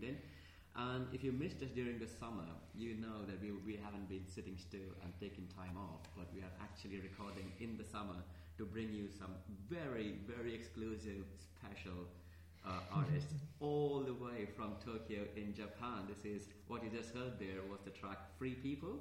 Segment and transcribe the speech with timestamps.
[0.00, 0.16] for tuned in.
[0.76, 4.26] And if you missed us during the summer, you know that we, we haven't been
[4.26, 8.22] sitting still and taking time off, but we are actually recording in the summer
[8.58, 9.34] to bring you some
[9.68, 12.06] very, very exclusive, special
[12.66, 16.06] uh, artists all the way from Tokyo in Japan.
[16.08, 19.00] This is what you just heard there was the track Free People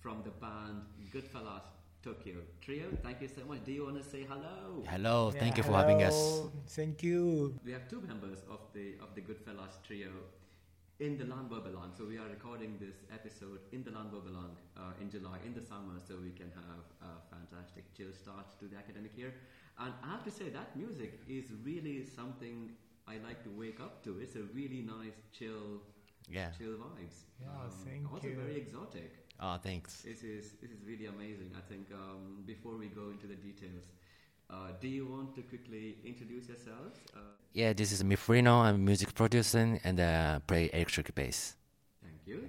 [0.00, 0.82] from the band
[1.12, 1.66] Goodfellas
[2.02, 2.86] Tokyo Trio.
[3.02, 3.64] Thank you so much.
[3.64, 4.82] Do you want to say hello?
[4.88, 6.42] Hello, Yeah, thank you for having us.
[6.68, 7.54] Thank you.
[7.64, 10.08] We have two members of the of the Goodfellas Trio
[10.98, 11.92] in the Landbouwbelang.
[11.96, 15.96] So we are recording this episode in the Landbouwbelang uh, in July in the summer,
[16.06, 19.34] so we can have a fantastic chill start to the academic year.
[19.78, 22.70] And I have to say that music is really something
[23.06, 24.18] I like to wake up to.
[24.20, 25.82] It's a really nice chill,
[26.28, 26.50] Yeah.
[26.56, 27.28] chill vibes.
[27.40, 28.36] Um, Yeah, thank also you.
[28.36, 29.10] very exotic.
[29.42, 30.02] Oh, thanks.
[30.02, 31.50] This is this is really amazing.
[31.56, 33.84] I think um, before we go into the details,
[34.50, 36.98] uh, do you want to quickly introduce yourselves?
[37.16, 37.20] Uh,
[37.52, 38.62] Yeah, this is Mifrino.
[38.62, 41.56] I'm a music producer and uh, play electric bass.
[42.02, 42.48] thank you.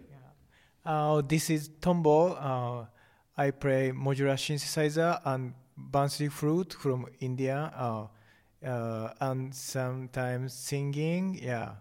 [0.86, 2.34] Uh, this is Tombo.
[2.34, 2.86] Uh,
[3.38, 8.08] I play modular synthesizer and bansuri flute from India, uh,
[8.68, 11.40] uh, and sometimes singing.
[11.42, 11.76] Yeah,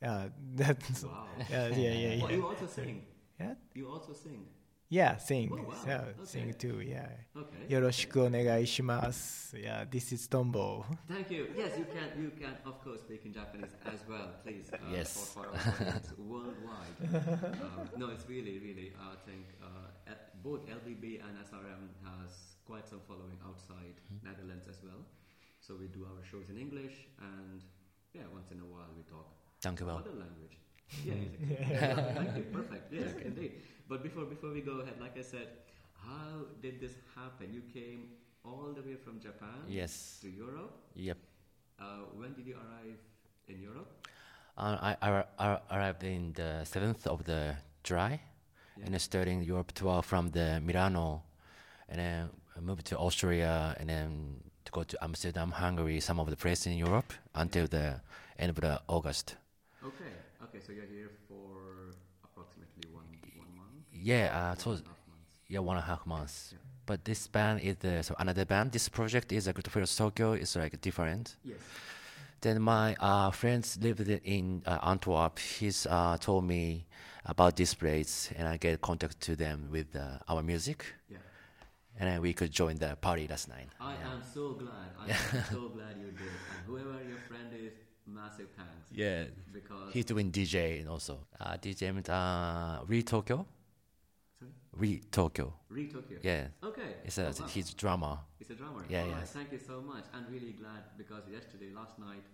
[0.00, 1.26] yeah, that's Wow.
[1.50, 2.30] yeah, yeah, yeah, yeah.
[2.30, 3.02] you also sing.
[3.39, 4.45] Yeah, You also sing.
[4.89, 5.73] yeah, sing, Oh, wow.
[5.87, 6.25] yeah, Okay.
[6.25, 6.81] sing too.
[6.81, 7.09] Yeah.
[7.35, 7.67] Okay.
[7.67, 9.57] よろしくお願いします。
[9.57, 10.85] Yeah, this is Tombo.
[11.07, 11.47] Thank you.
[11.57, 12.21] Yes, you can.
[12.21, 14.69] You can, of course, speak in Japanese as well, please.
[14.71, 15.33] Uh, Yes.
[15.33, 16.95] For, for our audience worldwide.
[17.61, 18.93] um, no, it's really, really.
[18.99, 19.67] I think uh,
[20.07, 25.01] L- both LBB and SRM has quite some following outside Netherlands as well.
[25.59, 27.63] So we do our shows in English, and
[28.13, 29.25] yeah, once in a while we talk
[29.61, 29.97] Thank you well.
[29.97, 30.59] Other language.
[31.04, 31.56] Yeah, exactly.
[31.70, 32.92] Yeah, Perfect.
[32.92, 33.52] Yes, indeed.
[33.88, 35.48] But before before we go ahead, like I said,
[35.94, 37.52] how did this happen?
[37.52, 38.10] You came
[38.44, 40.18] all the way from Japan Yes.
[40.22, 40.72] to Europe.
[40.94, 41.18] Yep.
[41.78, 41.84] Uh,
[42.16, 42.98] when did you arrive
[43.48, 44.08] in Europe?
[44.56, 47.54] Uh, I, I, I arrived in the 7th of the
[47.84, 48.20] July
[48.76, 48.84] Yeah.
[48.84, 51.22] and then starting Europe tour from the Milano
[51.88, 56.28] and then I moved to Austria and then to go to Amsterdam, Hungary, some of
[56.28, 58.00] the places in Europe until the
[58.38, 59.36] end of the August.
[59.84, 60.12] Okay.
[60.44, 60.60] Okay.
[60.64, 63.04] So you're here for approximately one
[63.36, 63.84] one month.
[63.92, 65.28] Yeah, uh, so one and a half months.
[65.48, 66.50] yeah, one and a half months.
[66.52, 66.58] Yeah.
[66.86, 68.72] But this band is the so another band.
[68.72, 70.32] This project is a Goodfellas Tokyo.
[70.32, 71.36] It's like different.
[71.44, 71.58] Yes.
[72.40, 75.38] Then my uh, friends lived in uh, Antwerp.
[75.40, 76.86] He's uh, told me
[77.26, 81.18] about this place, and I get contact to them with uh, our music, Yeah.
[81.98, 83.68] and we could join the party last night.
[83.80, 84.94] I am so glad.
[85.00, 86.30] I am so glad you did.
[86.54, 87.72] And whoever your friend is,
[88.14, 88.88] massive thanks.
[88.92, 93.46] Yeah, Because he's doing DJ and also uh, DJ with uh, Re Tokyo.
[94.38, 94.50] Sorry?
[94.76, 95.52] Re Tokyo.
[95.68, 96.18] Re Tokyo.
[96.22, 96.94] Yeah, Okay.
[97.04, 97.46] it's a Oh, wow.
[97.48, 98.18] he's drummer.
[98.40, 98.84] It's a drummer.
[98.88, 99.30] Yeah, All right, yes.
[99.32, 100.04] Thank you so much.
[100.14, 102.24] And really glad because yesterday, last night,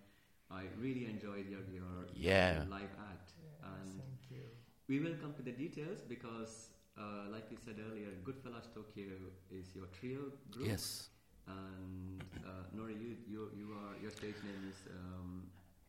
[0.51, 2.65] I really enjoyed your your, Yeah.
[2.71, 3.33] live act.
[3.65, 4.45] and Thank you.
[4.89, 9.09] we will come to the details because, uh, like you said earlier, Goodfellas Tokyo
[9.51, 10.69] is your trio group.
[10.69, 11.09] Yes.
[11.47, 14.79] And uh, Nori, you, you you are your stage name is.
[14.97, 15.45] Um,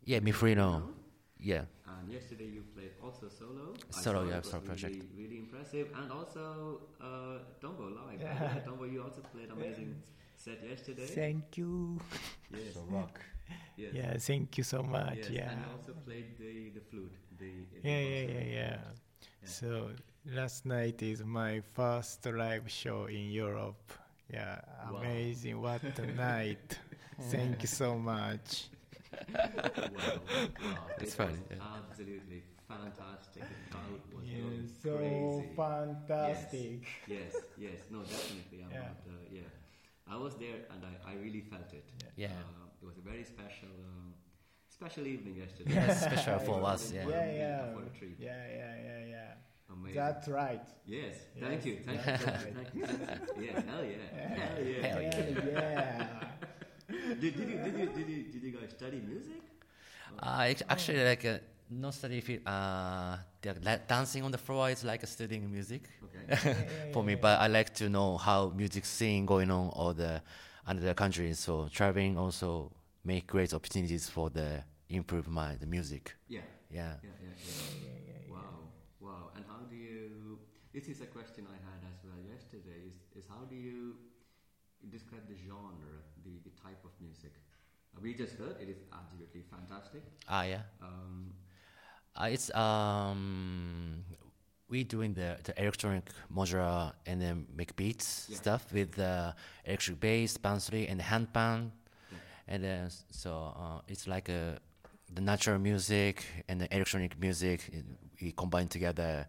[0.06, 0.84] Yeah, Mifrino.
[1.40, 1.66] Yeah.
[1.88, 3.74] And yesterday you played also solo.
[3.90, 4.96] Solo, yeah, it was solo project.
[4.96, 5.88] Really, really impressive.
[5.96, 8.20] And also uh, Tombo live.
[8.22, 8.34] Yeah.
[8.56, 9.96] Yeah, Tombo, you also played amazing
[10.36, 11.06] set yesterday.
[11.08, 12.00] Thank you.
[12.52, 12.78] Yes.
[12.90, 13.20] rock.
[13.78, 13.94] Yes.
[13.94, 15.18] Yeah, thank you so much.
[15.18, 15.30] Yes.
[15.30, 15.52] Yeah.
[15.52, 17.12] And you also played the, the flute.
[17.38, 17.46] The,
[17.82, 18.50] the Yeah, yeah, yeah, yeah.
[18.54, 18.78] Yeah.
[19.44, 19.90] So
[20.26, 23.92] last night is my first live show in Europe.
[24.32, 24.60] Yeah,
[24.90, 24.98] Wow.
[25.02, 25.62] amazing!
[25.62, 26.80] What a night!
[27.30, 28.70] Thank you so much.
[29.12, 30.20] Wow.
[30.64, 30.88] wow.
[31.00, 31.58] It's It fun, yeah.
[31.90, 33.44] Absolutely fantastic.
[33.44, 35.50] The crowd was Yeah, so crazy.
[35.56, 36.82] fantastic.
[37.08, 37.80] Yes, yes.
[37.92, 38.64] No, definitely.
[38.66, 38.80] I'm Yeah.
[38.90, 39.42] not, uh, yeah.
[40.08, 41.86] I was there and I, I really felt it.
[42.16, 42.28] Yeah.
[42.28, 44.14] Uh, it was a very special, um,
[44.70, 45.74] special evening yesterday.
[45.74, 46.92] Yeah, special for us.
[46.92, 47.08] Yeah.
[47.08, 48.18] Yeah, yeah, For the treat.
[48.20, 49.32] yeah, yeah, yeah, yeah.
[49.72, 49.96] Amazing.
[49.96, 50.62] That's right.
[50.86, 51.16] yes.
[51.36, 51.78] Yes, Thank you.
[51.86, 52.04] Thank you.
[52.06, 52.46] that's Thank you.
[52.46, 52.56] right.
[52.56, 52.86] Thank you.
[52.86, 53.44] Thank you.
[53.46, 53.64] Yes.
[53.68, 54.38] Hell yeah.
[54.38, 54.88] Hell yeah.
[54.88, 56.08] Hell Yeah, yeah.
[56.88, 59.42] Did, did, you, did, you, did, you, did study music?
[60.20, 61.38] Uh, ac- actually, like uh,
[61.70, 63.18] not study fi- uh,
[63.88, 66.56] dancing on the floor is like studying music Okay.
[66.92, 67.16] for me.
[67.16, 70.22] But I like to know how music scene going on all the
[70.68, 71.40] other countries.
[71.40, 72.72] So traveling also
[73.04, 76.16] make great opportunities for the improve my the music.
[76.28, 76.42] Yeah.
[76.70, 76.96] Yeah.
[77.04, 77.54] Yeah, yeah, yeah.
[78.28, 79.32] Wow, wow.
[79.36, 80.40] And how do you?
[80.74, 82.90] This is a question I had as well yesterday.
[82.90, 83.96] Is, is how do you
[84.90, 87.34] describe the genre, the, the type of music?
[88.06, 90.04] We just heard it is absolutely fantastic.
[90.30, 90.64] Ah, yeah.
[90.82, 91.34] Um,
[92.16, 94.04] Uh, it's um,
[94.70, 98.38] we doing the, the electronic modular and then make beats Yeah.
[98.38, 99.36] stuff with the
[99.66, 101.72] electric bass, bansuri, and handpan,
[102.48, 103.32] and then so
[103.64, 104.60] uh, it's like a
[105.14, 107.60] the natural music and the electronic music
[108.22, 109.28] we combine together.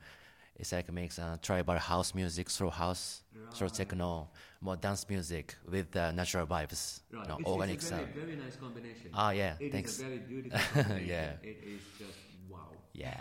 [0.58, 3.22] It's like makes uh, tribal house music, slow house,
[3.52, 4.28] slow techno,
[4.60, 7.22] more dance music with uh, natural vibes, Right.
[7.24, 8.14] you know, it's, organic it's a very, sound.
[8.14, 9.10] very nice combination.
[9.12, 9.98] Ah, yeah, It is thanks.
[10.00, 11.06] a very beautiful combination.
[11.08, 11.32] Yeah.
[11.42, 12.70] It is just wow.
[12.94, 13.20] Yeah,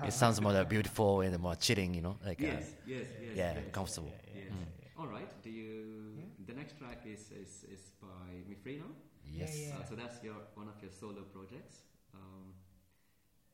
[0.08, 3.36] it sounds more beautiful and more chilling, you know, like uh, Yes, yes, yes.
[3.36, 3.64] yeah, yes.
[3.72, 4.12] comfortable.
[4.34, 4.50] Yes.
[4.98, 5.30] All right.
[5.42, 6.24] Do you?
[6.46, 8.88] The next track is is, is by Mifrino.
[9.24, 9.54] Yes.
[9.56, 11.76] Yeah, Uh, so that's your one of your solo projects.
[12.12, 12.52] Um,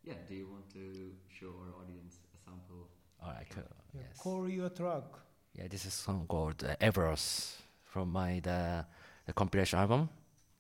[0.03, 0.15] yeah.
[0.29, 2.89] Do you want to show our audience a sample?
[3.23, 3.63] All right, cool.
[3.95, 4.19] Yeah, Yes.
[4.19, 5.21] Call your truck.
[5.55, 8.85] Yeah, this is a song called uh, Everos from my the,
[9.27, 10.09] the compilation album.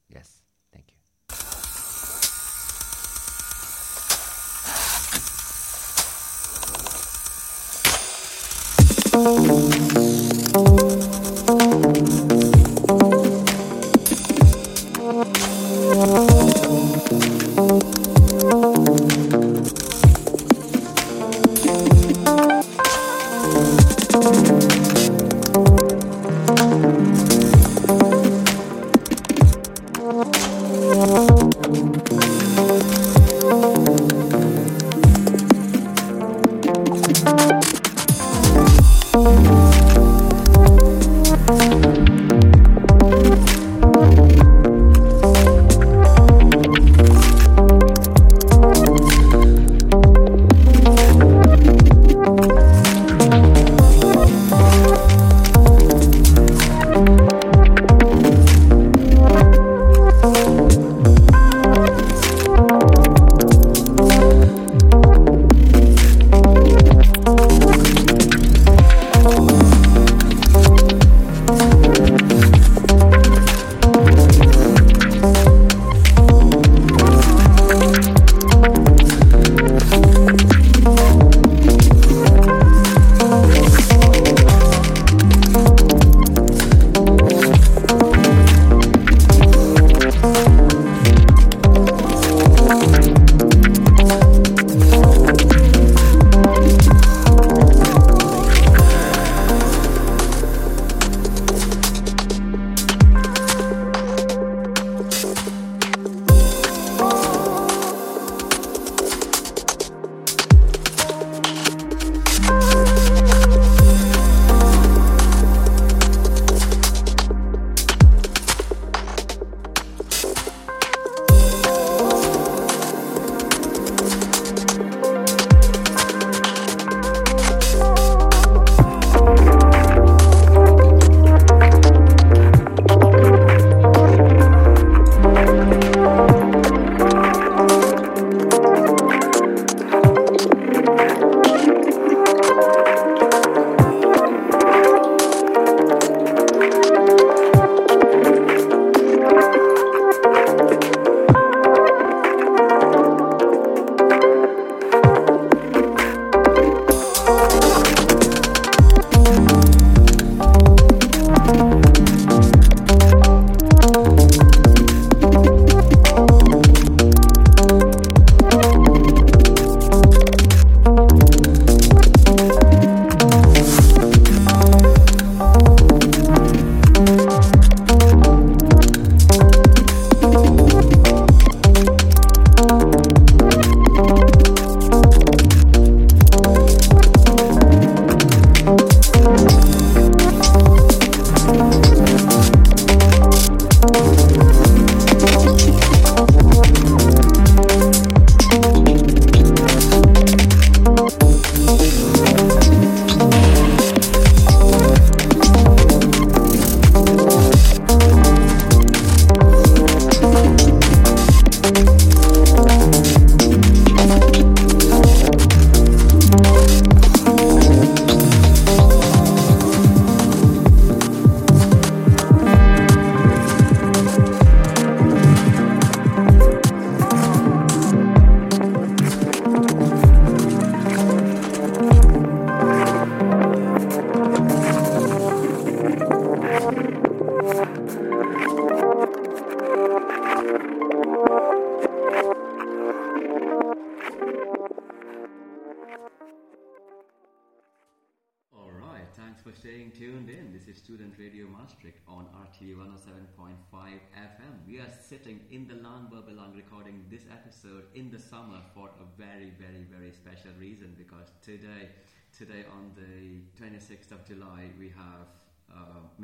[0.08, 0.42] Yes,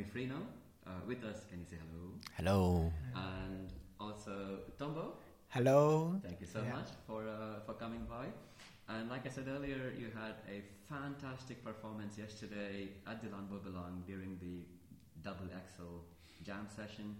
[0.02, 0.38] Mifrino
[0.86, 1.44] uh, with us.
[1.50, 2.02] Can you say hello?
[2.36, 2.92] Hello.
[3.14, 3.68] And
[4.00, 5.14] also Tombo.
[5.48, 6.18] Hello.
[6.24, 6.72] Thank you so Yeah.
[6.76, 8.26] much for uh, for coming by.
[8.88, 10.58] And like I said earlier, you had a
[10.92, 14.56] fantastic performance yesterday at Dilan Belang during the
[15.22, 15.94] XXL
[16.42, 17.16] jam session.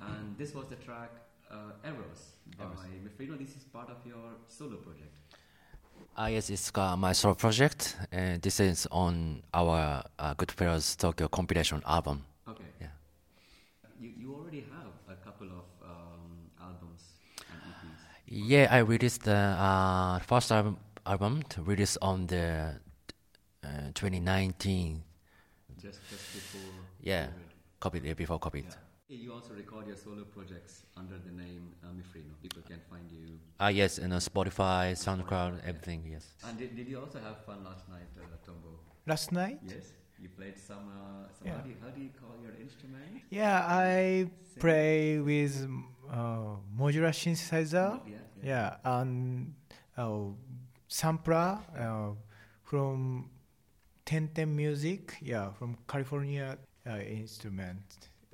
[0.00, 1.10] And this was the track
[1.50, 2.20] uh, Eros
[2.56, 2.80] by Eros.
[3.04, 3.36] Mifrino.
[3.38, 5.14] This is part of your solo project.
[6.20, 11.28] Ah, yes, it's uh, my solo project, and this is on our uh, Goodfellas Tokyo
[11.28, 12.24] compilation album.
[12.48, 12.64] Okay.
[12.80, 12.88] Yeah.
[14.00, 17.02] You, you already have a couple of um, albums
[17.52, 18.02] and EPs.
[18.26, 22.74] Yeah, I released the uh, first album, album to release on the
[23.62, 25.04] uh, 2019.
[25.80, 26.60] Just, just before
[27.00, 27.28] Yeah,
[27.80, 28.02] COVID.
[28.02, 28.64] COVID before COVID.
[28.64, 28.87] Yeah.
[29.10, 32.34] You also record your solo projects under the name uh, Mifrino.
[32.42, 36.04] People can find you Ah, yes, and uh, Spotify, SoundCloud, everything.
[36.12, 36.26] Yes.
[36.44, 38.68] And did, did you also have fun last night, uh, Tombo?
[39.06, 39.60] Last night?
[39.66, 39.92] Yes.
[40.20, 40.90] You played some.
[40.90, 41.54] Uh, some Yeah.
[41.54, 43.22] how, do you, how do you call your instrument?
[43.30, 44.28] Yeah, I
[44.60, 45.66] play with
[46.10, 48.00] uh, modular synthesizer.
[48.06, 48.16] Yeah.
[48.42, 49.54] Yeah, and
[49.96, 50.18] uh,
[50.86, 52.10] sampler uh,
[52.62, 53.30] from
[54.04, 55.16] Tenten Music.
[55.22, 57.80] Yeah, from California uh, instrument.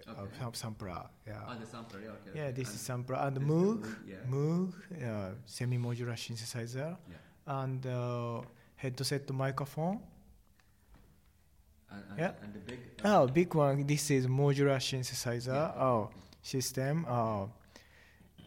[0.06, 0.36] Uh, Okay.
[0.38, 1.02] sam- sampler.
[1.26, 1.40] Yeah.
[1.48, 2.00] Oh, the sampler.
[2.00, 2.10] Yeah.
[2.10, 2.38] Okay.
[2.38, 4.16] Yeah, this and is sampler and Moog, Moog, yeah.
[4.28, 7.16] Moog, uh, semi-modular synthesizer, Yeah.
[7.62, 8.42] and uh,
[8.76, 10.00] headset microphone.
[11.90, 12.32] And, and, Yeah.
[12.42, 12.80] and the big.
[13.04, 13.86] Oh, big one.
[13.86, 15.54] This is modular synthesizer.
[15.54, 15.82] Yeah.
[15.82, 16.10] Oh,
[16.42, 17.06] system.
[17.08, 17.46] Uh,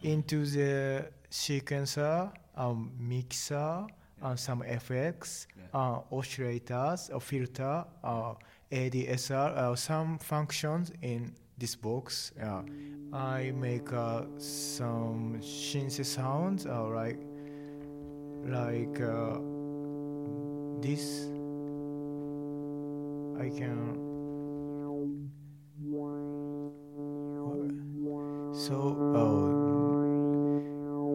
[0.02, 3.86] into the sequencer, um, mixer,
[4.22, 5.64] and some FX, Yeah.
[5.74, 8.34] uh, oscillators, a filter, uh,
[8.70, 12.32] ADSR, uh, some functions in this box.
[12.40, 12.62] Uh,
[13.12, 17.20] I make uh, some synth sounds, uh, like
[18.46, 19.38] like uh,
[20.80, 21.28] this.
[23.38, 24.04] I can.
[28.52, 28.74] So,
[29.14, 29.68] uh,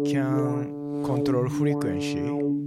[0.10, 2.62] can control frequency.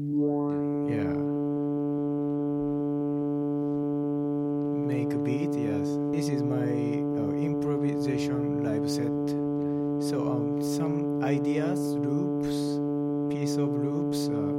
[8.06, 9.30] Improvisation live set.
[10.10, 12.78] So, um, some ideas, loops,
[13.34, 14.52] piece of loops, uh,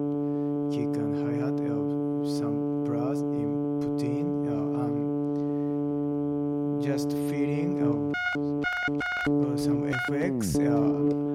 [0.72, 4.98] kick and hi hat, uh, some brass in, uh, and
[6.84, 10.56] just feeling uh, some effects.
[10.58, 11.27] Uh,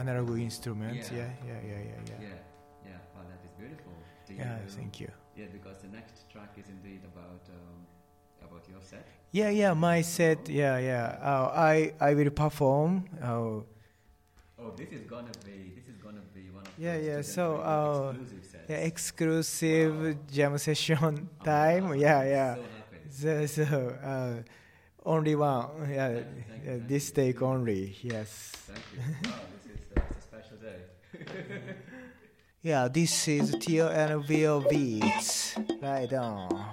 [0.00, 1.10] Analog instruments.
[1.10, 1.18] Yeah.
[1.18, 2.20] Yeah, yeah, yeah, yeah, yeah.
[2.20, 2.28] Yeah.
[2.90, 2.98] Yeah.
[3.14, 3.92] Wow, that is beautiful.
[4.26, 5.10] Do Yeah, you- thank you.
[5.36, 7.78] Yeah, because the next track is indeed about um,
[8.46, 9.06] about your set.
[9.32, 10.48] Yeah, yeah, my set.
[10.48, 11.18] Yeah, yeah.
[11.30, 13.04] Uh, I I will perform.
[13.22, 13.62] Uh,
[14.62, 18.10] Oh, this is gonna be this is gonna be one of Yeah, yeah, so, uh,
[18.12, 18.68] exclusive sets.
[18.70, 21.84] yeah, exclusive jam session Oh, time.
[21.88, 22.54] wow, Yeah, yeah.
[22.54, 22.62] So.
[23.10, 23.78] So, so
[24.12, 24.42] uh,
[25.04, 25.66] only one.
[25.90, 27.14] Yeah, Thank you, yeah, thank this you.
[27.14, 27.96] take only.
[28.02, 28.28] Yes.
[28.68, 29.00] Thank you.
[29.30, 30.78] Wow, this is uh, it's a special day.
[32.62, 35.56] Yeah, this is TLNVO beats.
[35.80, 36.66] Right on.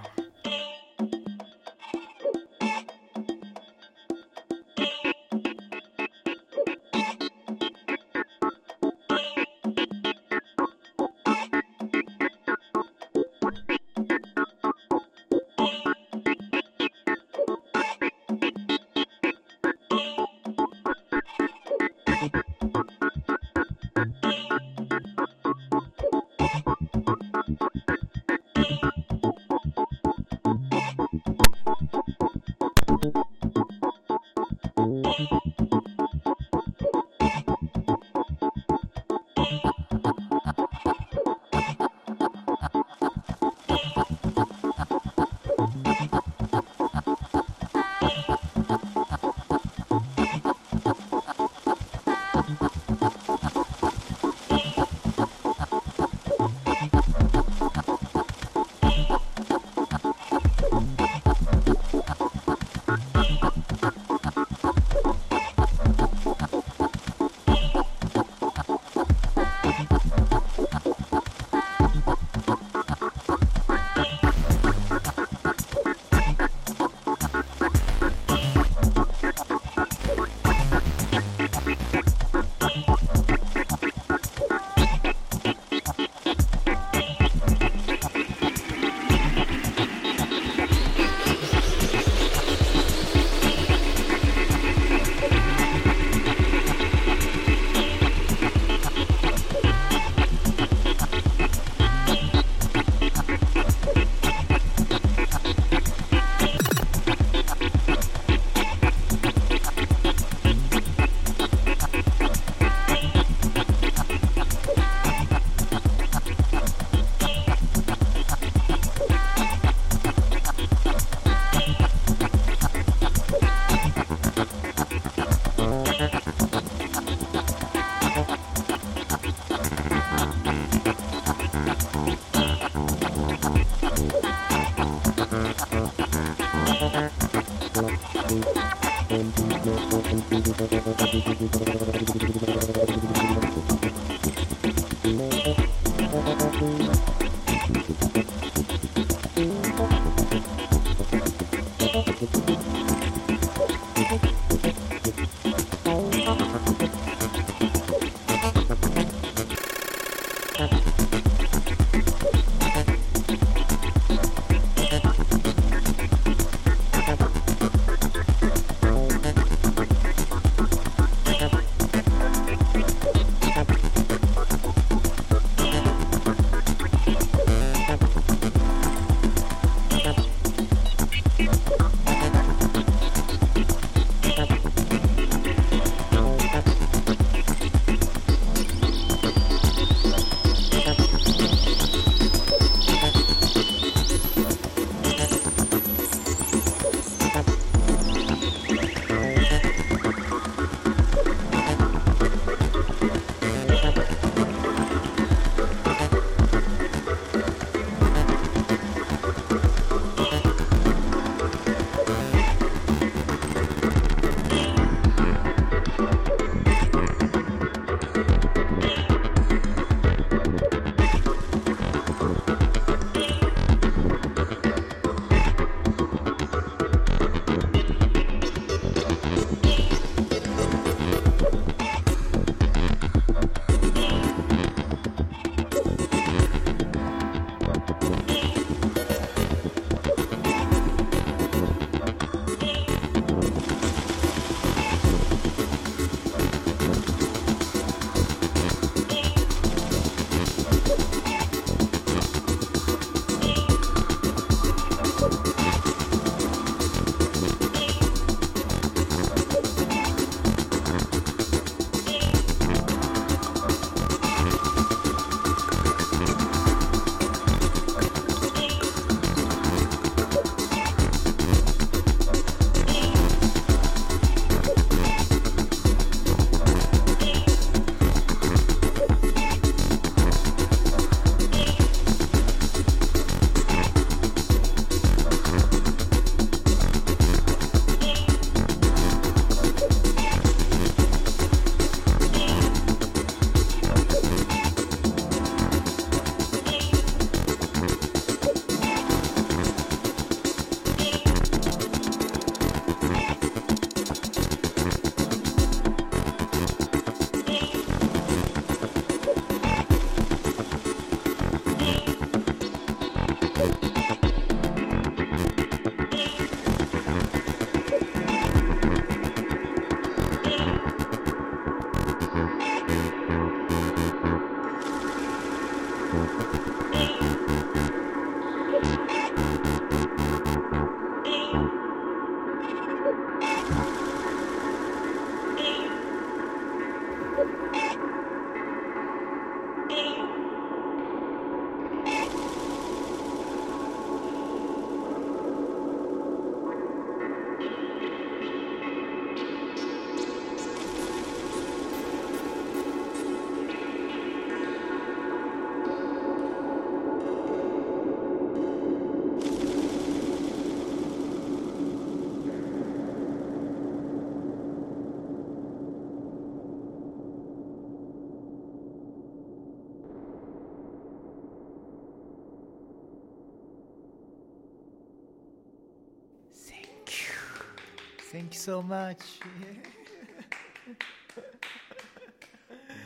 [378.58, 379.20] So much.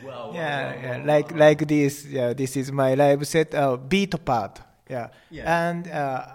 [0.04, 0.32] Wow.
[0.34, 2.04] yeah, yeah, like like this.
[2.06, 3.54] Yeah, this is my live set.
[3.54, 4.60] Uh, beat part.
[4.90, 5.68] Yeah, Yeah.
[5.68, 6.26] and uh,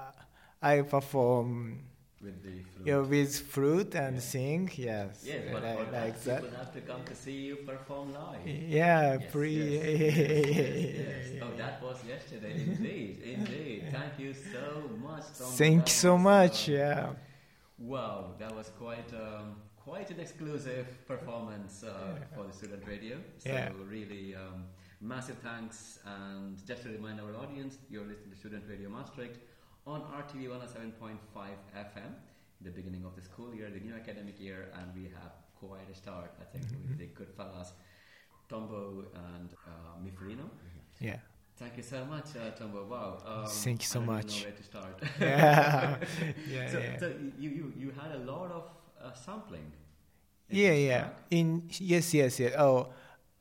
[0.62, 1.80] I perform
[2.22, 2.86] With the flute.
[2.86, 4.70] yeah, with flute and sing.
[4.76, 8.48] Yes, Yes, but like, like that, people have to come to see you perform live.
[8.48, 9.52] Yeah, Yes, pre.
[9.52, 11.44] yes, yes, yes.
[11.44, 12.54] Oh, that was yesterday.
[12.68, 13.84] Indeed, indeed.
[13.92, 15.24] Thank you so much.
[15.38, 15.48] Tom.
[15.58, 16.68] Thank you so much.
[16.70, 17.10] Yeah.
[17.80, 23.18] Wow, that was quite um, quite an exclusive performance uh, for the student radio.
[23.38, 23.70] So Yeah.
[23.88, 24.66] really, um,
[25.00, 26.00] massive thanks.
[26.06, 29.38] And just to remind our audience, you're listening to Student Radio Maastricht
[29.86, 32.16] on RTV 107.5 FM.
[32.62, 35.96] The beginning of the school year, the new academic year, and we have quite a
[35.96, 36.32] start.
[36.42, 37.74] I think with the good fellas,
[38.50, 40.50] Tombo and uh, Mifrino.
[41.00, 41.20] Yeah.
[41.58, 42.86] Thank you so much, uh, Tombo.
[42.86, 43.18] Wow.
[43.26, 44.44] Um, Thank you so I don't much.
[44.44, 45.04] know where to start.
[45.20, 45.98] Yeah.
[46.52, 46.72] yeah.
[46.72, 47.00] so, yeah.
[47.00, 48.70] so you, you, you had a lot of
[49.04, 49.72] uh, sampling.
[50.50, 51.00] in Yeah, yeah.
[51.00, 51.18] track?
[51.32, 52.54] In yes, yes, yes.
[52.58, 52.90] Oh,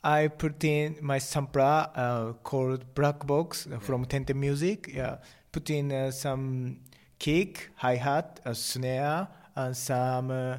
[0.02, 4.94] I put in my sampler uh, called Black Box uh, from 1010music.
[4.94, 5.18] Yeah,
[5.52, 6.79] put in uh, some
[7.18, 10.59] kick, hi hat, a snare, and some uh,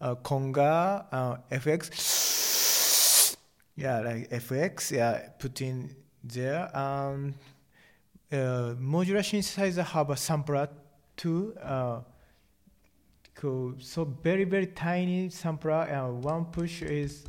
[0.00, 3.36] uh, conga, uh, FX.
[3.78, 4.90] Yeah, like FX.
[4.90, 5.94] Yeah, put in
[6.28, 6.76] there.
[6.76, 7.34] Um,
[8.32, 10.68] uh, modular synthesizer have a sampler
[11.16, 11.54] too.
[11.62, 12.00] Uh.
[13.80, 15.82] So very very tiny sampler.
[15.92, 17.24] Uh, one push is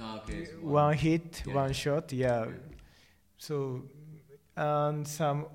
[0.00, 1.54] Ah, okay, so one hit, Yeah.
[1.54, 2.12] one shot.
[2.12, 2.46] Yeah.
[3.38, 3.82] So
[4.56, 5.46] and some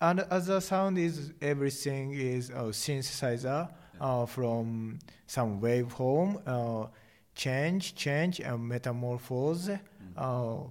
[0.00, 3.68] and other sound is everything is a synthesizer
[4.00, 6.88] uh, from some waveform, uh,
[7.34, 9.68] change, change, and metamorphose.
[9.68, 9.78] Mm.
[10.16, 10.68] Uh,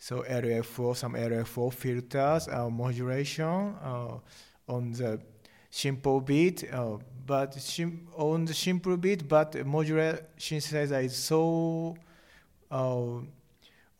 [0.00, 4.18] so area 4, some area 4 filters, uh, modulation uh,
[4.68, 5.20] on the
[5.70, 11.96] simple beat, uh, but sim- on the simple beat, but modular synthesizer is so
[12.70, 13.20] uh,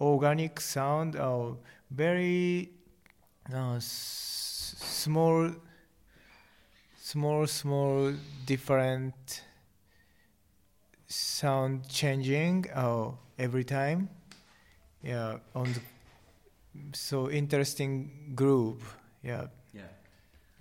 [0.01, 1.53] organic sound, uh,
[1.91, 2.71] very
[3.55, 5.51] uh, s- small,
[7.01, 8.13] small, small,
[8.47, 9.43] different
[11.09, 12.65] sound changing
[13.39, 14.09] every time.
[15.03, 15.81] Yeah, on the
[16.93, 18.83] so interesting group.
[19.23, 19.83] Yeah, Yeah.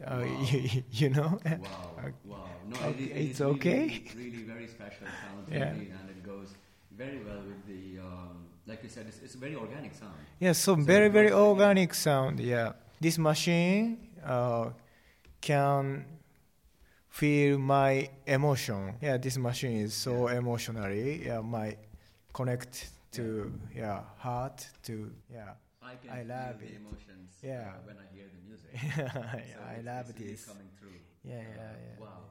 [0.05, 0.23] uh, Wow.
[0.27, 1.39] you, you know.
[1.45, 1.67] Wow.
[2.23, 2.37] Wow.
[2.67, 4.01] No, Okay, it, it it's really, okay.
[4.15, 5.71] Really, very special sound Yeah.
[5.73, 6.55] and it goes
[6.97, 10.13] very well with the, um, like you said, it's, it's a very organic sound.
[10.39, 12.39] Yeah, so, So very very organic sound.
[12.39, 14.69] Yeah, this machine uh,
[15.41, 16.05] can
[17.09, 18.95] feel my emotion.
[19.01, 21.25] Yeah, this machine is so emotionally.
[21.25, 21.75] Yeah, my
[22.33, 25.53] connect to yeah heart to yeah.
[25.81, 26.75] I can I feel love the it.
[26.81, 27.71] emotions Yeah.
[27.73, 28.71] uh, when I hear the music.
[28.75, 30.45] yeah, So I it's- love it's really this.
[30.45, 30.99] coming through.
[31.23, 31.97] Yeah, Uh, yeah, yeah.
[32.03, 32.21] Wow.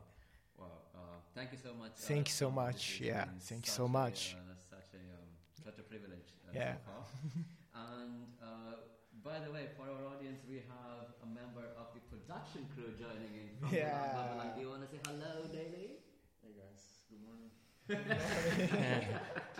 [0.58, 0.78] Wow.
[0.94, 1.00] Uh,
[1.34, 1.92] thank you so much.
[1.98, 3.00] uh, Thank you so much.
[3.00, 4.36] Yeah, thank you such so a, much.
[4.36, 5.28] uh, such a um,
[5.64, 6.28] such a privilege.
[6.46, 6.74] Uh, Yeah.
[6.76, 7.02] So far.
[7.98, 8.74] and uh,
[9.24, 13.32] by the way, for our audience, we have a member of the production crew joining
[13.42, 13.48] in.
[13.58, 14.54] From Yeah.
[14.54, 16.04] Do you want to say hello, Davey?
[16.44, 17.50] Hey guys, good morning.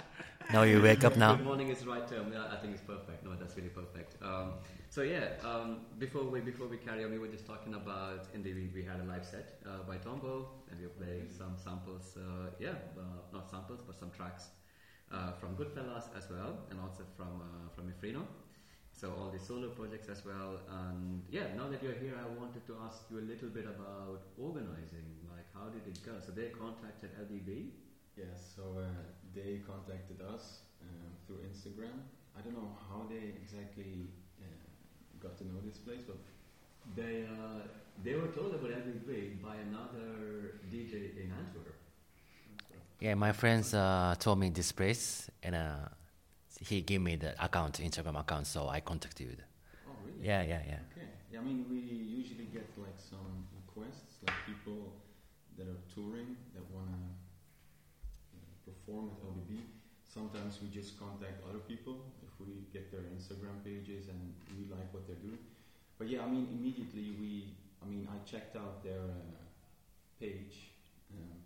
[0.50, 1.34] Now you wake up now.
[1.37, 2.32] Good morning is the right term.
[2.32, 3.22] Yeah, I think it's perfect.
[3.22, 4.16] No, that's really perfect.
[4.22, 4.54] Um,
[4.88, 8.42] so yeah, um, before we before we carry on, we were just talking about in
[8.42, 11.56] the we, we had a live set uh, by Tombo, and we were playing some
[11.62, 12.16] samples.
[12.16, 14.44] Uh, yeah, uh, not samples, but some tracks
[15.12, 18.22] uh, from Goodfellas as well, and also from uh, from Ifrino.
[18.92, 20.58] So all the solo projects as well.
[20.80, 24.22] And yeah, now that you're here, I wanted to ask you a little bit about
[24.40, 25.06] organizing.
[25.28, 26.12] Like, how did it go?
[26.24, 27.68] So they contacted LBB.
[28.18, 28.83] Yeah, so uh,
[29.35, 32.02] they contacted us um, through Instagram.
[32.37, 34.11] I don't know how they exactly
[34.42, 34.46] uh,
[35.20, 36.18] got to know this place, but
[36.96, 37.61] They uh,
[38.04, 41.76] they were told about LBB by another DJ in Antwerp.
[43.00, 45.88] Yeah, my friends uh, told me this place, and uh,
[46.61, 49.37] he gave me the account, Instagram account, so I contacted you.
[49.87, 50.26] oh really?
[50.26, 50.81] Yeah, yeah, yeah.
[50.92, 51.09] Okay.
[51.33, 54.92] Yeah, I mean, we usually get like some requests, like people
[55.57, 56.98] that are touring that wanna
[58.88, 59.61] uh, perform at LBB.
[60.09, 64.92] Sometimes we just contact other people if we get their Instagram pages and we like
[64.92, 65.38] what they're doing.
[65.98, 69.44] But yeah, I mean, immediately we, I mean, I checked out their uh,
[70.20, 70.72] page.
[71.12, 71.44] Um,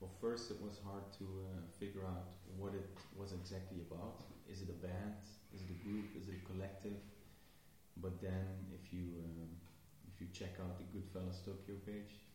[0.00, 4.20] well, first it was hard to uh, figure out what it was exactly about.
[4.50, 5.16] Is it a band?
[5.54, 6.04] Is it a group?
[6.20, 7.00] Is it a collective?
[7.96, 8.44] But then,
[8.74, 9.48] if you um,
[10.12, 12.26] if you check out the Goodfellas Tokyo page,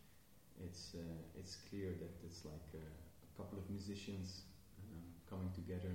[0.66, 3.09] it's uh, it's clear that it's like a, a
[3.40, 4.28] couple of musicians
[4.84, 5.00] um,
[5.30, 5.94] coming together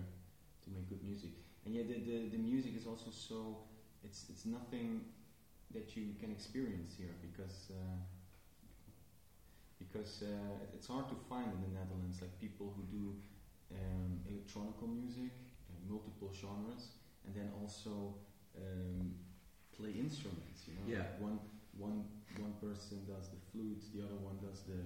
[0.64, 1.30] to make good music.
[1.64, 3.38] And yeah, the, the the music is also so
[4.06, 5.04] it's it's nothing
[5.76, 7.98] that you can experience here because uh,
[9.78, 13.04] because uh, it's hard to find in the Netherlands like people who do
[13.76, 15.32] um, electronical music,
[15.68, 16.84] uh, multiple genres,
[17.26, 18.14] and then also
[18.56, 19.14] um,
[19.76, 20.64] play instruments.
[20.68, 21.04] You know, Yeah.
[21.04, 21.38] Like one
[21.76, 21.98] one
[22.38, 24.80] one person does the flute, the other one does the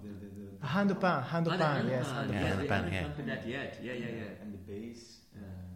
[0.00, 2.08] the the, the, the Handpan, Ah, handpan, the yes.
[2.08, 3.02] handpan, Yeah, yeah, they yeah.
[3.02, 3.78] come to that yet.
[3.82, 4.42] Yeah, yeah, yeah.
[4.42, 5.20] and the bass.
[5.34, 5.42] Yeah.
[5.42, 5.74] Uh,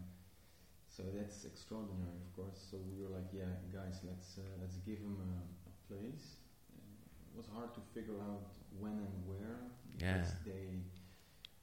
[0.88, 2.56] so that's extraordinary, of course.
[2.70, 5.32] So we were like, yeah, guys, let's uh, let's give him a,
[5.68, 6.40] a place.
[6.72, 6.80] Uh,
[7.30, 8.48] it was hard to figure out
[8.78, 9.58] when and where
[9.92, 10.48] because Yeah.
[10.52, 10.66] they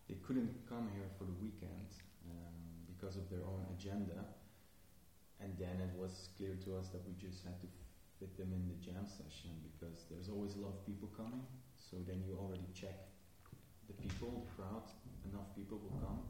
[0.07, 1.89] they couldn't come here for the weekend
[2.29, 4.21] um, because of their own agenda.
[5.41, 7.67] And then it was clear to us that we just had to
[8.19, 11.43] fit them in the jam session because there's always a lot of people coming.
[11.93, 12.97] So then you already check
[13.85, 14.89] the people, the crowd,
[15.29, 16.21] enough people will come.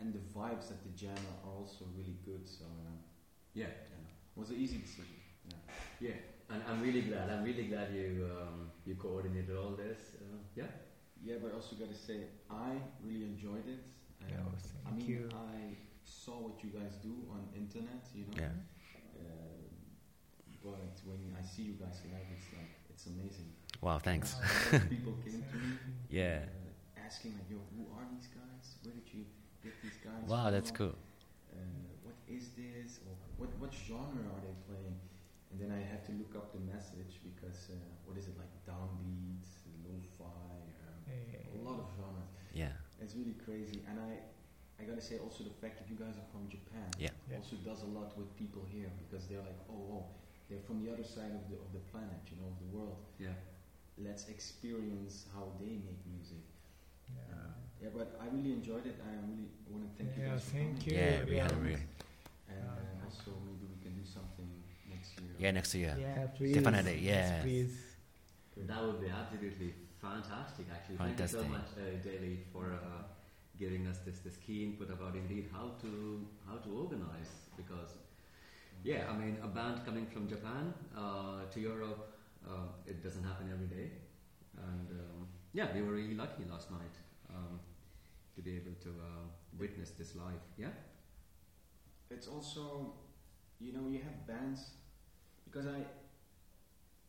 [0.00, 2.42] And the vibes at the jam are also really good.
[2.48, 2.98] So uh,
[3.54, 4.02] Yeah, yeah,
[4.34, 5.14] it was an easy decision.
[5.46, 5.54] Yeah.
[6.00, 6.18] yeah.
[6.50, 7.30] And I'm really glad.
[7.30, 10.16] I'm really glad you um, you coordinated all this.
[10.18, 10.66] Uh, yeah.
[11.22, 12.74] yeah, but I also got to say, I
[13.06, 13.78] really enjoyed it.
[14.26, 14.58] Yeah, Um, well,
[14.88, 15.30] I mean, you.
[15.30, 18.42] I saw what you guys do on internet, you know.
[18.42, 18.50] Yeah.
[19.22, 19.70] Um,
[20.64, 23.54] but when I see you guys live, it's like it's amazing.
[23.82, 24.36] Wow, thanks.
[24.72, 25.74] A people came to me,
[26.08, 26.46] Yeah.
[26.46, 28.78] uh, asking like, "Yo, who are these guys?
[28.86, 29.26] Where did you
[29.62, 30.94] get these guys?" Wow, that's cool.
[31.50, 31.58] Uh,
[32.06, 33.00] what is this?
[33.06, 34.94] Or what what genre are they playing?
[35.50, 37.76] And then I had to look up the message because uh,
[38.06, 39.44] what is it like downbeat,
[39.84, 42.30] lo-fi, um, a lot of genres.
[42.54, 42.72] Yeah.
[43.02, 44.22] It's really crazy, and I,
[44.80, 47.10] I gotta say also the fact that you guys are from Japan Yeah.
[47.28, 47.36] Yeah.
[47.42, 50.04] also does a lot with people here because they're like, oh, oh,
[50.48, 53.02] they're from the other side of the of the planet, you know, of the world.
[53.18, 53.34] Yeah.
[53.98, 56.42] Let's experience how they make music.
[57.14, 57.34] Yeah.
[57.82, 58.96] Yeah, but I really enjoyed it.
[59.04, 60.88] I really want to thank you Yeah, guys for thank coming.
[60.88, 60.98] you.
[60.98, 61.42] Yeah, we Yeah.
[61.42, 61.86] had a really.
[62.48, 63.00] And Yeah.
[63.00, 64.48] uh, also maybe we can do something
[64.88, 65.34] next year.
[65.38, 65.94] Yeah, next year.
[65.98, 66.54] Yeah, please.
[66.54, 67.42] Definitely, Yes, yes.
[67.42, 67.74] please.
[68.56, 70.96] That would be absolutely fantastic, actually.
[70.96, 73.02] Thank you so much, uh, Daly, for uh,
[73.58, 77.32] giving us this, this key input about indeed how to how to organize.
[77.56, 77.96] Because,
[78.84, 82.11] yeah, I mean, a band coming from Japan uh, to Europe,
[82.46, 83.90] uh, it doesn't happen every day.
[84.56, 86.96] And um, yeah, we were really lucky last night
[87.30, 87.60] um,
[88.34, 89.26] to be able to uh,
[89.58, 90.42] witness this live.
[90.56, 90.74] Yeah?
[92.10, 92.94] It's also,
[93.58, 94.70] you know, you have bands
[95.44, 95.80] because I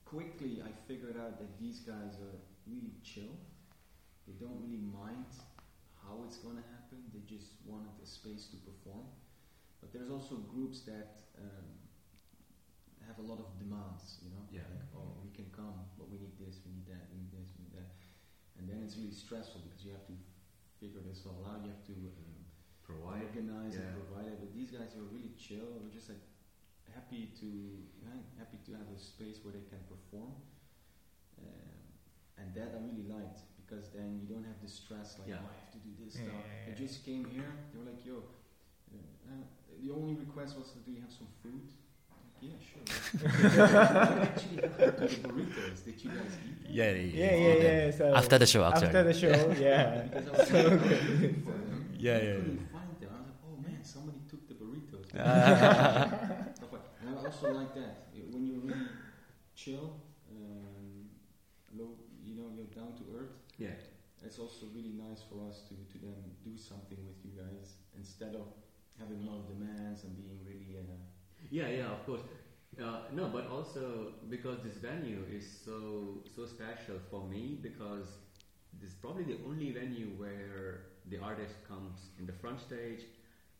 [0.05, 3.33] quickly I figured out that these guys are really chill.
[4.27, 5.31] They don't really mind
[6.01, 7.03] how it's going to happen.
[7.13, 9.05] They just wanted a space to perform.
[9.81, 11.82] But there's also groups that um,
[13.07, 14.19] have a lot of demands.
[14.23, 14.65] You know, Yeah.
[14.71, 17.49] like oh we can come, but we need this, we need that, we need this,
[17.57, 17.89] we need that,
[18.57, 20.15] and then it's really stressful because you have to
[20.79, 21.63] figure this all out.
[21.63, 22.43] You have to um,
[22.83, 23.23] Provide.
[23.31, 23.87] organize yeah.
[23.87, 24.37] and provide it.
[24.43, 25.79] But these guys were really chill.
[25.79, 26.23] We're just like
[26.91, 27.49] happy to
[28.03, 30.35] yeah, happy to have a space where they can perform,
[31.39, 31.79] um,
[32.37, 35.39] and that I really liked because then you don't have the stress like Yeah.
[35.41, 36.43] oh, I have to do this Yeah, stuff.
[36.43, 36.83] yeah, They yeah.
[36.87, 37.51] just came here.
[37.71, 38.23] They were like, yo.
[38.93, 39.43] Uh, uh,
[39.81, 41.65] the only request was, do you have some food?
[42.49, 44.25] Like, yeah, sure.
[44.25, 45.85] actually, have to the burritos.
[45.85, 46.63] Did you guys eat?
[46.63, 46.71] them?
[46.73, 47.91] Yeah, Yeah, yeah, yeah.
[47.91, 48.87] So After the show, actually.
[48.87, 50.01] After the show, yeah.
[50.13, 51.93] Because I was looking for them.
[51.97, 53.09] Yeah, I yeah, couldn't find them.
[53.13, 55.07] I was like, oh man, somebody took the burritos.
[55.09, 58.87] Stuff like- and I also like that Y- when you're really
[59.55, 59.95] chill,
[60.31, 61.09] um,
[61.77, 61.91] low,
[62.25, 63.35] you know, you're down to earth.
[63.57, 63.77] Yeah.
[64.25, 68.33] It's also really nice for us to, to then do something with you guys instead
[68.35, 68.47] of
[68.99, 70.77] having a lot of demands and being really.
[70.79, 70.97] Uh,
[71.49, 72.21] Yeah, yeah, of course.
[72.81, 78.07] Uh, no, but also because this venue is so so special for me because
[78.81, 83.01] this is probably the only venue where the artist comes in the front stage.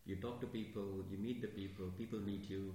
[0.06, 2.74] You talk to people, you meet the people, people meet you,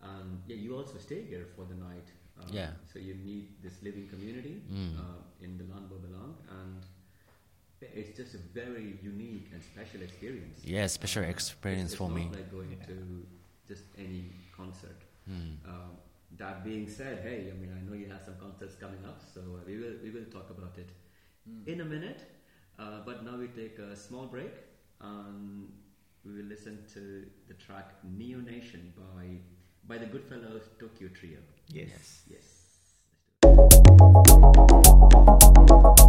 [0.00, 2.08] and yeah, you also stay here for the night.
[2.38, 2.70] Uh, Yeah.
[2.92, 4.94] So you meet this living community Mm.
[5.00, 6.82] uh, in the Landbouwbelang, and
[7.82, 10.64] it's just a very unique and special experience.
[10.64, 12.30] Yeah, special experience it's, for it's me.
[12.32, 12.86] Like going Yeah.
[12.86, 13.26] to
[13.66, 15.02] just any concert.
[15.30, 15.56] Mm.
[15.66, 15.90] Um,
[16.36, 19.40] that being said, hey, I mean, I know you have some concerts coming up, so
[19.40, 20.90] uh, we will we will talk about it
[21.66, 22.22] in a minute.
[22.78, 24.52] Uh, but now we take a small break,
[25.00, 25.68] and
[26.24, 29.38] we will listen to the track "Neo Nation" by
[29.86, 31.38] by the Goodfellas Tokyo Trio.
[31.68, 32.22] Yes.
[32.28, 32.64] Yes.
[35.76, 36.00] Thank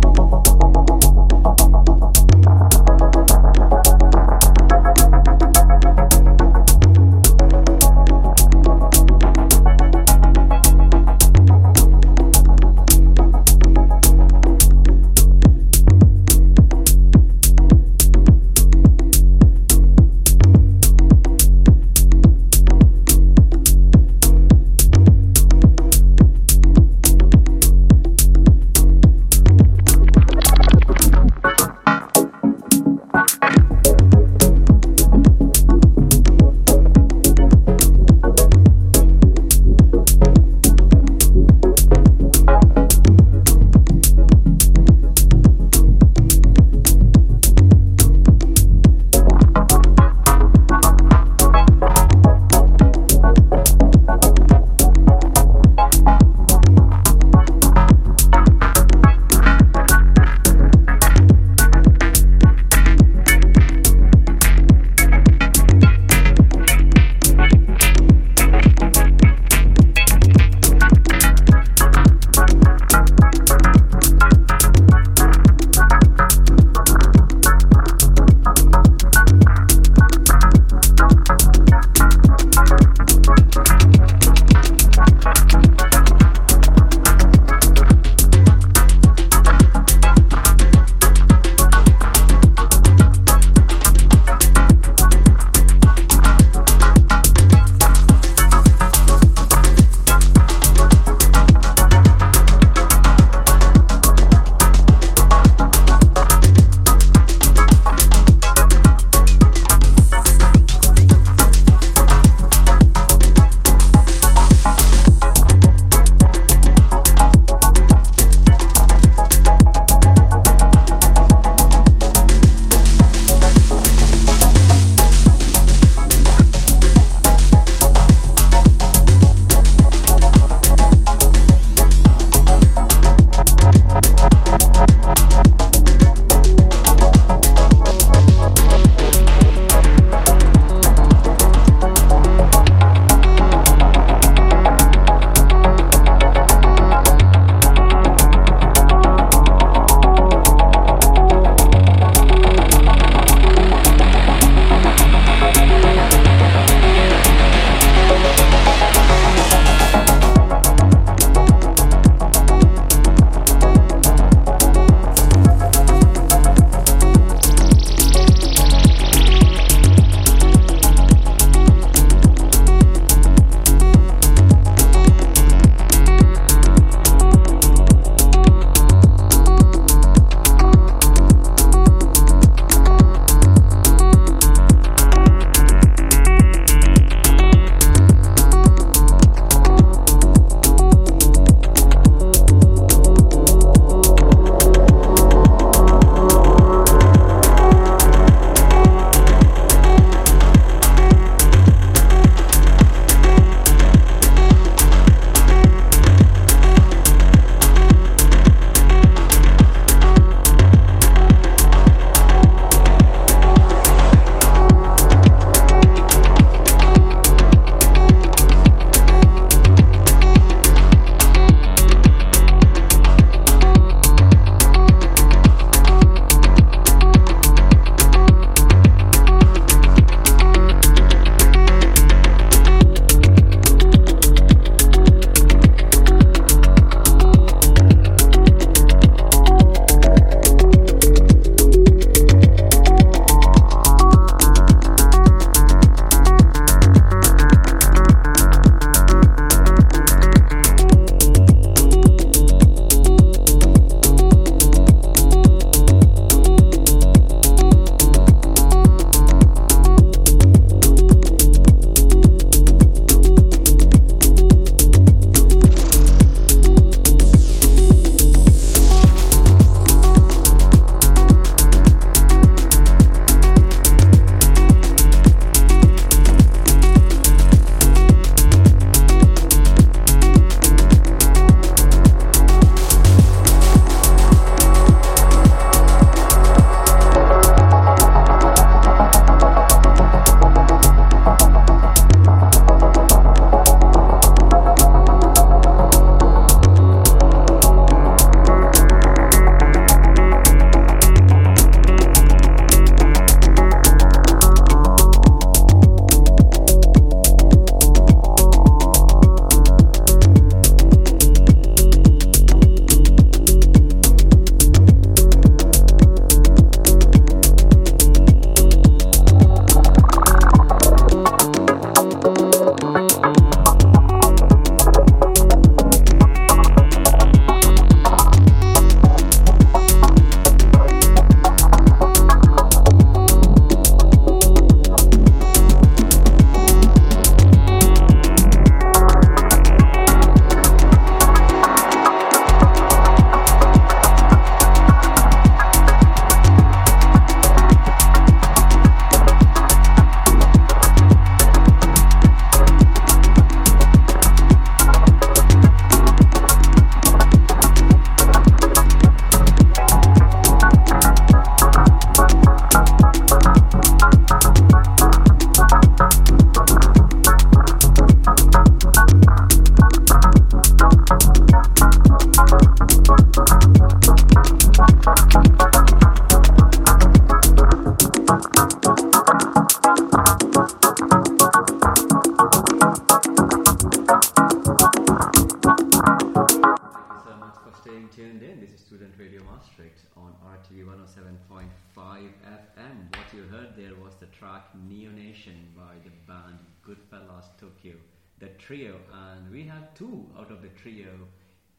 [392.46, 393.10] FM.
[393.18, 397.94] What you heard there was the track Neonation by the band Goodfellas Tokyo,
[398.40, 401.12] the trio, and we have two out of the trio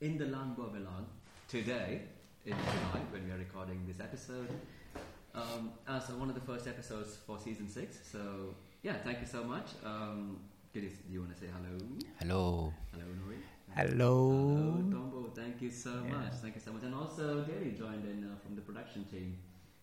[0.00, 1.06] in the Landbouwbelang
[1.48, 2.02] today
[2.44, 4.48] in July when we are recording this episode
[5.34, 7.98] um, as one of the first episodes for season six.
[8.10, 9.66] So yeah, thank you so much.
[9.84, 10.38] Um,
[10.72, 11.78] do you, do you want to say hello?
[12.20, 12.72] Hello.
[12.92, 13.38] Hello, Nori.
[13.74, 14.30] Hello.
[14.30, 15.30] Hello, Tombo.
[15.34, 16.16] Thank you so Yeah.
[16.16, 16.32] much.
[16.42, 16.82] Thank you so much.
[16.82, 19.38] And also, Derry joined in uh, from the production team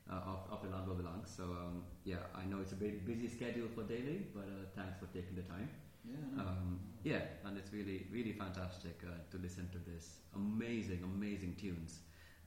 [0.10, 1.36] uh, of, of the Landbouwbelangs.
[1.36, 5.00] So, um, yeah, I know it's a bit busy schedule for Daily, but uh, thanks
[5.00, 5.70] for taking the time.
[6.06, 6.16] Yeah.
[6.36, 6.44] no.
[6.44, 12.00] Um, yeah, and it's really, really fantastic uh, to listen to this amazing, amazing tunes.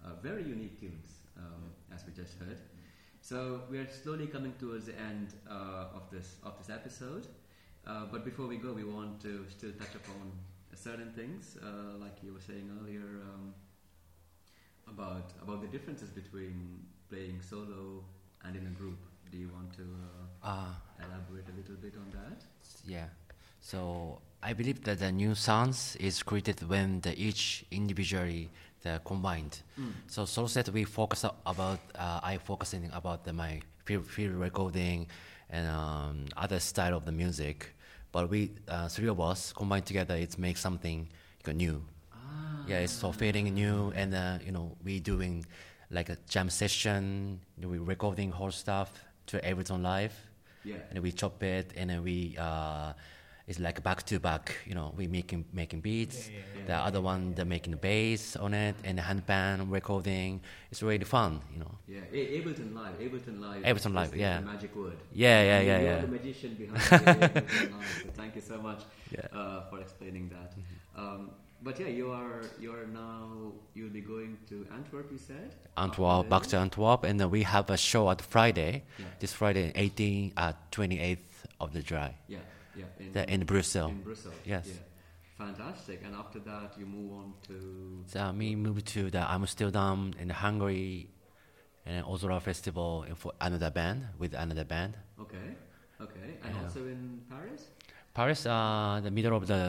[0.05, 2.59] Uh, very unique tunes, um, as we just heard.
[3.21, 7.27] So we are slowly coming towards the end uh, of this of this episode.
[7.87, 10.33] Uh, but before we go, we want to still touch upon
[10.75, 13.55] certain things, uh, like you were saying earlier, um,
[14.89, 18.05] about about the differences between playing solo
[18.45, 18.99] and in a group.
[19.31, 22.45] Do you want to uh, Uh, elaborate a little bit on that?
[22.85, 23.09] yeah.
[23.61, 28.51] So I believe that the new sounds is created when the each individually
[28.83, 29.63] the combined.
[30.07, 35.09] So solo set we focus about uh, I focusing about the, my field, field recording
[35.51, 37.75] and um, other style of the music,
[38.13, 41.09] but we uh, three of us combined together it makes something
[41.55, 41.83] new.
[42.13, 42.19] Ah,
[42.67, 45.45] Yeah, it's so feeling new, and uh, you know we doing
[45.91, 47.41] like a jam session.
[47.57, 48.91] You know, we recording whole stuff
[49.27, 50.15] to Ableton Live,
[50.65, 50.77] yeah.
[50.91, 52.93] and we chop it, and then we uh,
[53.47, 54.55] it's like back to back.
[54.67, 56.29] You know, we making making beats.
[56.29, 60.41] Yeah, yeah, The other one they're making the bass on it, and the handpan recording.
[60.71, 61.41] It's really fun.
[61.53, 61.79] You know.
[61.87, 62.99] Yeah, A- Ableton Live.
[62.99, 63.63] Ableton Live.
[63.63, 64.41] Ableton Live, the yeah.
[64.41, 64.99] magic word.
[65.13, 66.01] Yeah, yeah, yeah, you're yeah.
[66.01, 68.01] the magician behind Ableton Live.
[68.03, 68.83] So thank you so much
[69.13, 69.21] Yeah.
[69.21, 69.39] Mm-hmm.
[69.39, 70.53] uh, for explaining that.
[71.01, 71.31] Um,
[71.67, 75.07] but yeah, you are you are now you'll be going to Antwerp.
[75.15, 78.73] You said Antwerp, back to Antwerp, and then we have a show at Friday.
[78.99, 79.05] Yeah.
[79.21, 81.19] This Friday, 18 at 28th
[81.61, 82.39] of the July, Yeah,
[82.81, 82.85] yeah.
[83.01, 83.91] In, the, in Brussels.
[83.91, 84.35] in Brussels.
[84.45, 84.67] Yes.
[84.69, 84.75] Yeah.
[85.47, 85.99] Fantastic.
[86.07, 87.55] And after that, you move on to
[88.07, 91.09] So me move to the Amsterdam in Hungary,
[91.85, 94.93] and Ozora Festival for another band with another band.
[95.21, 95.49] okay,
[96.01, 96.63] okay, and Yeah.
[96.63, 97.63] also in Paris.
[98.15, 99.63] Paris, uh, the middle of the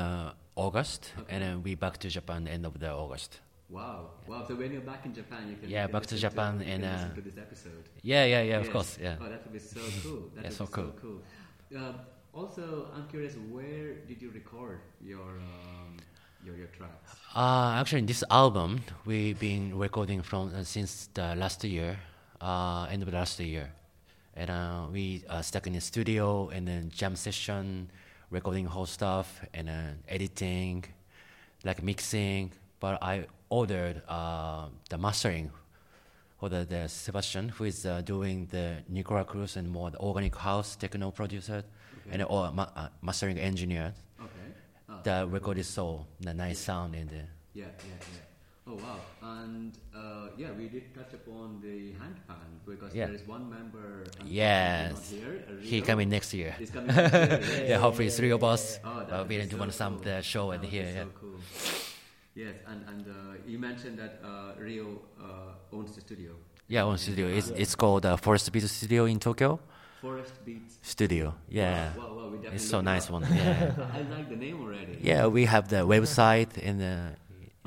[0.57, 1.33] August, Okay.
[1.33, 3.39] and then we back to Japan end of the August.
[3.69, 4.43] Wow, wow.
[4.47, 7.15] So when you're back in Japan, you can Yeah, back to Japan and, uh, listen
[7.15, 7.83] to this episode.
[8.01, 9.15] Yeah, yeah, yeah, of course, yeah.
[9.21, 10.31] Oh, that would be so cool.
[10.35, 10.85] That Yeah, so be cool.
[10.85, 11.19] so cool.
[11.79, 11.95] Um,
[12.33, 12.63] also,
[12.95, 15.97] I'm curious, where did you record your um,
[16.45, 17.11] your your tracks?
[17.35, 21.99] Uh, actually, this album we've been recording from uh, since the last year,
[22.41, 23.67] uh, end of the last year,
[24.35, 27.89] and uh, we uh, stuck in the studio and then jam session,
[28.29, 30.83] recording whole stuff and then editing,
[31.63, 32.51] like mixing.
[32.79, 35.51] But I ordered uh, the mastering
[36.39, 40.35] for the, the Sebastian, who is uh, doing the Nicola Cruz and more the organic
[40.35, 41.63] house techno producer,
[42.11, 43.93] and or ma- uh, mastering engineer.
[44.19, 44.29] Okay.
[44.89, 47.27] Oh, The record is so the nice sound in there.
[47.53, 48.19] yeah, yeah, yeah.
[48.69, 48.99] Oh wow!
[49.21, 53.05] And uh, yeah, we did touch upon the handpan because Yeah.
[53.07, 54.03] there is one member.
[54.25, 54.91] Yes.
[54.93, 55.43] Not here.
[55.61, 56.53] He coming next year.
[56.59, 56.87] He's coming.
[56.93, 57.39] next year.
[57.63, 58.79] Yeah, Yeah, hopefully three of us.
[58.83, 60.21] Oh, uh, we do so want some cool.
[60.21, 60.91] show and here.
[60.93, 61.39] So cool.
[62.35, 63.13] Yes, and and uh,
[63.47, 66.31] you mentioned that uh, Rio uh, owns the studio,
[66.67, 67.27] Yeah, on studio.
[67.27, 69.59] It's it's called uh, Forest Beat Studio in Tokyo.
[70.01, 70.77] Forest Beats.
[70.81, 71.33] Studio.
[71.49, 71.95] Yeah.
[71.97, 73.23] Wow, wow, wow, we definitely It's so nice one.
[73.23, 73.73] Yeah.
[73.97, 74.99] I like the name already.
[75.01, 76.95] yeah, we have the website and the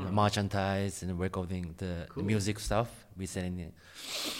[0.00, 0.22] you know, Oh.
[0.24, 2.22] merchandise and recording the, Cool.
[2.22, 2.88] the music stuff.
[3.16, 3.74] We sending it.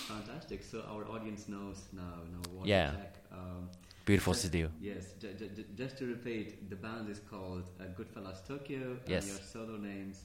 [0.09, 0.63] Fantastic.
[0.63, 2.91] So our audience knows now, know what Yeah.
[2.91, 3.15] to check.
[3.33, 3.69] Um,
[4.05, 4.71] Beautiful just- studio.
[4.81, 9.25] Yes, ju- ju- ju- just to repeat, the band is called uh, Goodfellas Tokyo, and
[9.33, 10.25] your solo names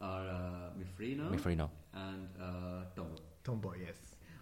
[0.00, 1.70] are uh, Mifrino Mifrino.
[1.94, 3.16] and uh, Tomo.
[3.44, 3.96] Tombo, yes.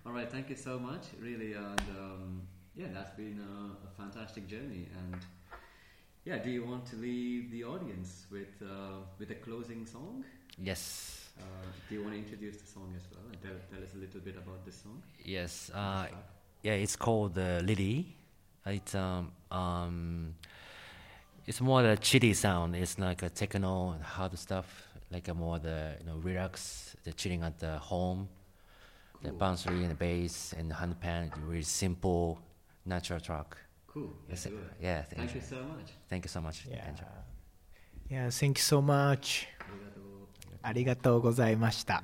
[0.07, 2.43] All right, thank you so much, really, and um,
[2.75, 4.89] yeah, that's been a, a fantastic journey.
[4.99, 5.20] And
[6.25, 10.25] yeah, do you want to leave the audience with uh, with a closing song?
[10.59, 11.20] Yes.
[11.39, 11.43] Uh,
[11.89, 14.20] do you want to introduce the song as well and tell, tell us a little
[14.20, 15.03] bit about this song?
[15.25, 15.70] Yes.
[15.75, 16.07] Uh,
[16.62, 18.07] yeah, it's called uh, Lily.
[18.66, 20.35] It's um um,
[21.47, 22.75] it's more the chilly sound.
[22.77, 27.12] It's like a techno and hard stuff, like a more the you know relax, the
[27.12, 28.29] chilling at the home,
[29.22, 29.39] the Cool.
[29.39, 31.31] bansuri and the bass and the handpan.
[31.47, 32.39] Really simple,
[32.87, 33.57] natural track.
[33.93, 34.10] Cool.
[34.30, 34.64] Yes, Let's do it.
[34.82, 35.03] yeah.
[35.03, 35.47] Thank Thank you you.
[35.47, 35.93] so much.
[36.10, 36.66] Thank you so much.
[36.70, 36.86] Yeah.
[36.88, 37.05] Andrew.
[38.10, 39.47] Yeah, thank you so much.
[39.62, 40.28] ありがとう
[40.62, 42.03] ありがとうございました。